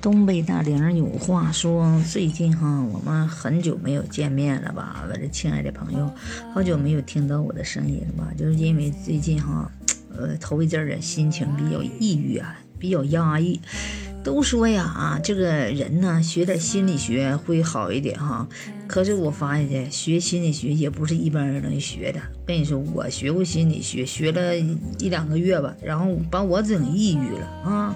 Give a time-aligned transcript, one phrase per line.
[0.00, 5.04] 东北大玲有话说，最近哈，我们很久没有见面了吧？
[5.04, 6.10] 我的亲爱的朋友，
[6.52, 8.32] 好久没有听到我的声音了吧？
[8.36, 9.70] 就是因为最近哈，
[10.16, 13.60] 呃，头一阵儿的心情比较抑郁啊，比较压抑。
[14.24, 18.48] 都说呀啊，这个人呢，学点心理学会好一点哈。
[18.86, 22.18] 可是我发现，学心理学也不是一般人能学的。
[22.46, 27.94] 跟你说，我学过心理学，学了一两个月吧，然后把我整抑郁了啊。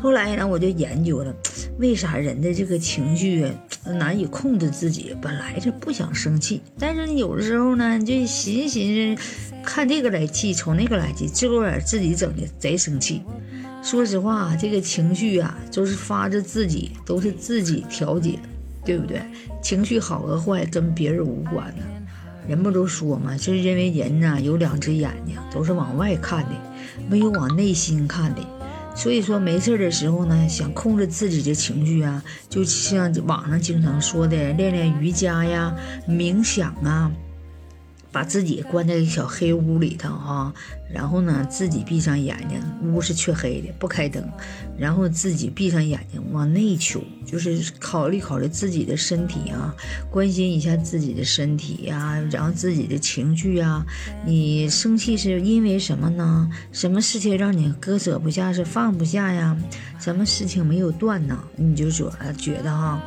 [0.00, 1.34] 后来呢，我就研究了，
[1.78, 3.46] 为啥人的这个情绪
[3.84, 5.14] 难以控制自己？
[5.20, 9.22] 本来是不想生气，但是有的时候呢，就寻思寻思，
[9.62, 13.20] 看这个来气，瞅那个来气，最后自己整的贼生气。
[13.86, 18.36] 说实话，这个情绪啊，都是发自自己，都是自己调节，
[18.84, 19.22] 对不对？
[19.62, 21.84] 情绪好和坏跟别人无关呢。
[22.48, 26.50] 人不都说嘛，就是因为人呢有两只眼睛，都是往外看的，
[27.08, 28.40] 没有往内心看的。
[28.96, 35.72] 所以说没事的时候呢，想控制自己的情绪啊，就像网上经常说的，练练瑜伽呀，
[36.08, 37.12] 冥想啊。
[38.16, 40.50] 把自己关在一小黑屋里头哈，
[40.90, 44.26] 然后呢，自己闭上眼睛，屋是黢黑的，不开灯，
[44.78, 49.74] 然后自己闭上眼睛往内求，就是考虑考虑自己的身体啊，
[50.10, 53.84] 关心一下自己的身体呀，然后自己的情绪啊，
[54.24, 56.48] 你生气是因为什么呢？
[56.72, 59.54] 什么事情让你割舍不下，是放不下呀？
[60.00, 61.38] 什么事情没有断呢？
[61.54, 62.98] 你就说觉得哈。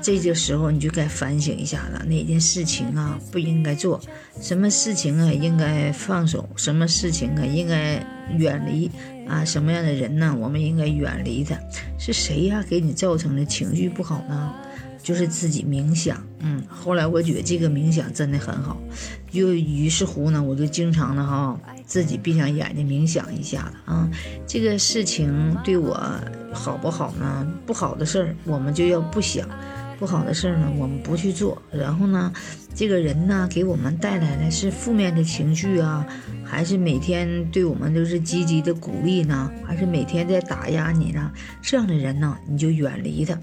[0.00, 4.00] 这个时候你就该反省一下了，哪件事情啊不应该做，
[4.40, 8.04] 什么事情啊应该放手，什么事情啊应该
[8.36, 8.90] 远离
[9.28, 9.44] 啊？
[9.44, 10.36] 什么样的人呢？
[10.40, 11.58] 我们应该远离他。
[11.98, 14.54] 是谁呀给你造成的情绪不好呢？
[15.02, 16.22] 就是自己冥想。
[16.38, 18.80] 嗯，后来我觉得这个冥想真的很好，
[19.30, 24.08] 就于是乎呢，我就经常的哈自己闭上眼睛冥想一下子啊。
[24.46, 25.94] 这个事情对我
[26.52, 27.46] 好不好呢？
[27.66, 29.48] 不好的事儿我们就要不想。
[29.98, 31.62] 不好的事儿呢，我们不去做。
[31.70, 32.32] 然后呢，
[32.74, 36.04] 这个人呢，给我们带来的是负面的情绪啊，
[36.44, 39.48] 还是每天对我们都是积极的鼓励呢？
[39.64, 41.30] 还是每天在打压你呢？
[41.62, 43.38] 这样的人呢，你就远离他。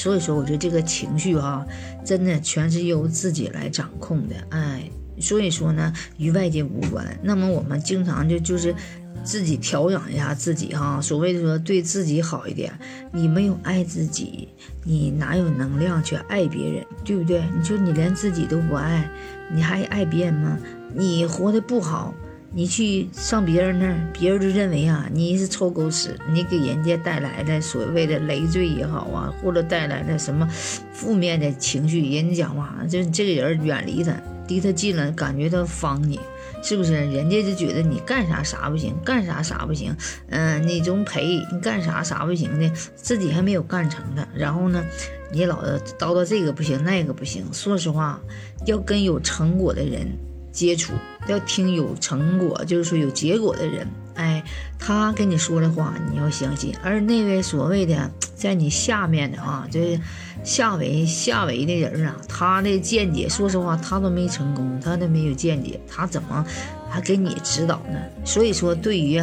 [0.00, 1.66] 所以说，我觉得这个情绪哈，
[2.02, 4.34] 真的全是由自己来掌控的。
[4.48, 4.90] 哎，
[5.20, 7.06] 所以说呢，与外界无关。
[7.22, 8.74] 那么我们经常就就是。
[9.22, 12.72] 自己调养一下自己哈，所谓的说对自己好一点，
[13.12, 14.48] 你没有爱自己，
[14.82, 17.44] 你哪有能量去爱别人，对不对？
[17.54, 19.10] 你说你连自己都不爱，
[19.52, 20.56] 你还爱别人吗？
[20.94, 22.14] 你活得不好，
[22.52, 30.44] 你去上别人那儿，别人就认为啊你是臭狗屎，你给人家带来的所谓的累赘也好啊，或者带来的什么
[30.92, 34.12] 负面的情绪，人家讲话就这个人远离他，
[34.48, 36.18] 离他近了，感觉他防你。
[36.62, 39.96] 是不是人家就觉得你干啥啥不行，干啥啥不行，
[40.28, 44.84] 嗯，你总赔，你干啥啥不行的，自己还没有干成的，然后呢，
[45.32, 45.62] 你老
[45.98, 47.46] 叨叨这个不行，那个不行。
[47.52, 48.20] 说实话，
[48.66, 50.06] 要跟有成果的人
[50.52, 50.92] 接触，
[51.28, 54.42] 要听有成果，就是说有结果的人，哎，
[54.78, 56.74] 他跟你说的话你要相信。
[56.82, 60.00] 而那位所谓的在你下面的啊，就是。
[60.42, 66.42] 下围下围的人啊，他的见解，说实话，他都没成功，他都没有见解，他怎么
[66.88, 68.00] 还给你指导呢？
[68.24, 69.22] 所以说，对于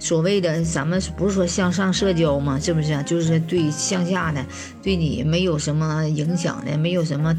[0.00, 2.58] 所谓的咱们不是说向上社交吗？
[2.58, 3.00] 是不是？
[3.04, 4.44] 就是对向下的，
[4.82, 7.32] 对你没有什么影响的，没有什么，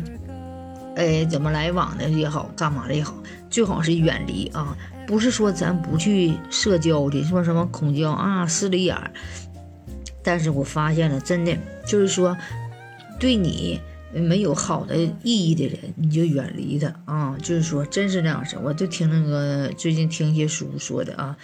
[0.99, 3.15] 哎，怎么来往的也好，干嘛的也好，
[3.49, 4.77] 最好是远离啊！
[5.07, 9.11] 不是说咱不去社交的，说什么恐交啊、势利眼儿，
[10.21, 11.57] 但是我发现了，真的
[11.87, 12.37] 就是说。
[13.19, 13.77] 对你
[14.13, 17.35] 没有好的意义的人，你就远离他啊！
[17.41, 18.57] 就是说，真是这样式。
[18.63, 21.35] 我就听那个最近听一些书说的啊，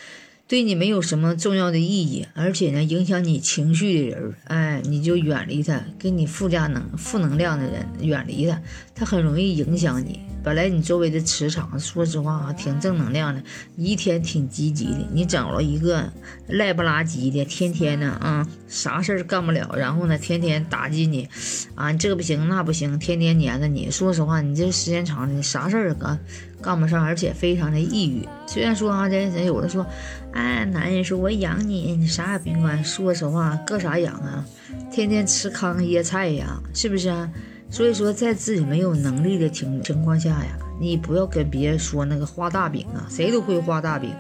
[0.48, 5.84] 对你没有什么重要的意义，而且呢，影响你情绪的人，哎，你就远离他。
[5.98, 8.62] 给你附加能负能量的人，远离他，
[8.94, 10.20] 他很容易影响你。
[10.46, 13.42] 本来你周围的磁场，说实话啊，挺正能量的，
[13.76, 15.08] 一天挺积极的。
[15.12, 16.08] 你找了一个
[16.48, 21.28] 赖不拉几的，天天呢啊，啥事儿干不了，然后呢，天天打击你，
[21.74, 23.90] 啊，这不行那不行，天天黏着你。
[23.90, 26.20] 说实话，你这时间长了，你啥事儿干
[26.62, 28.30] 干不上，而且非常的抑郁。
[28.46, 29.84] 虽然说啊，这人有的说，
[30.32, 32.84] 哎，男人说我养你，你啥也别管。
[32.84, 34.46] 说实话，搁啥养啊？
[34.92, 37.32] 天天吃糠噎菜呀，是不是啊？
[37.70, 44.12] 所以说，在自己没有能力的情情况下呀，你不要跟别人说那个画大饼啊，谁都会画大饼，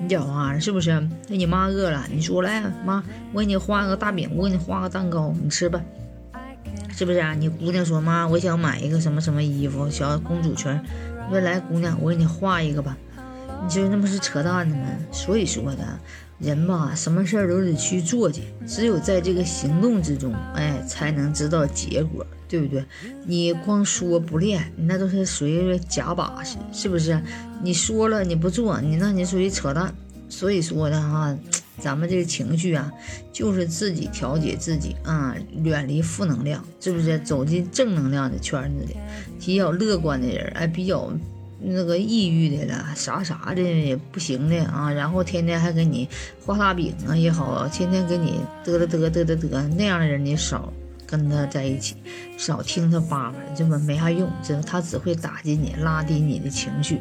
[0.00, 0.90] 你讲话是不是？
[1.28, 3.02] 那你妈饿了，你说来妈，
[3.32, 5.80] 我给你画个大饼，我给你画个蛋糕，你吃吧，
[6.90, 7.34] 是不是啊？
[7.34, 10.72] 你姑娘说妈，我想买一个什么什么衣服，小公主裙，
[11.26, 12.96] 你说来姑娘，我给你画一个吧，
[13.64, 14.86] 你说那不是扯淡的吗？
[15.10, 15.98] 所以说的，
[16.38, 22.84] 人吧，什么事儿都得去做去，只有在这个行动之中，哎，才能知道结果，对不对？
[23.24, 27.20] 你光说不练，那都是属于假把式，是不是？
[27.62, 29.94] 你说了你不做，你那你属于扯淡。
[30.28, 31.36] 所以说的哈，
[31.78, 32.92] 咱们这个情绪啊，
[33.32, 37.18] 就是自己调节自己啊，远离负能量，是不是？
[37.20, 38.96] 走进正能量的圈子里，
[39.40, 41.10] 比较乐观的人，哎，比较。
[41.66, 46.08] 那个抑郁的了，啥啥的也不行的啊，然后天天还给你
[46.44, 50.72] 画大饼啊也好，天天给你嘚嘚嘚嘚嘚嘚那样的人，你少
[51.06, 51.96] 跟他在一起，
[52.36, 57.00] 少听他叭叭，这么没啥用，这他只会打击你，拉低你的情绪。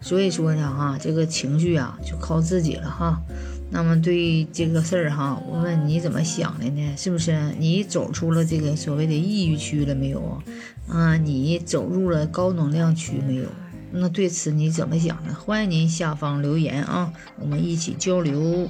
[0.00, 3.20] 所以说呢，哈，这个情绪啊，就靠自己了哈。
[3.70, 6.94] 那么对这个事儿哈，我问你怎么想的呢？
[6.96, 10.42] 是不是你走出了这个所谓的抑郁区了没有啊
[10.88, 11.16] 啊？
[11.16, 13.46] 你走入了高能量区没有？
[13.96, 15.32] 那对此你怎么想呢？
[15.34, 18.68] 欢迎您下方留言啊，我们一起交流。